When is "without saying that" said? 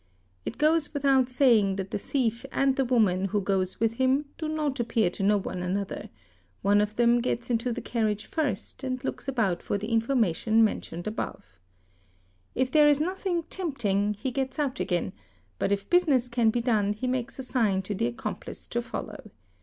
0.95-1.91